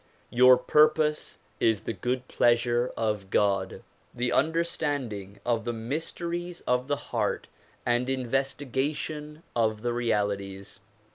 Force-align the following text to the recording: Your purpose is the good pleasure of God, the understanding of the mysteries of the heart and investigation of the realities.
Your 0.31 0.57
purpose 0.57 1.37
is 1.59 1.81
the 1.81 1.93
good 1.93 2.27
pleasure 2.27 2.91
of 2.97 3.29
God, 3.29 3.83
the 4.15 4.31
understanding 4.33 5.39
of 5.45 5.63
the 5.63 5.73
mysteries 5.73 6.61
of 6.61 6.87
the 6.87 6.95
heart 6.95 7.45
and 7.85 8.09
investigation 8.09 9.43
of 9.55 9.83
the 9.83 9.93
realities. 9.93 10.79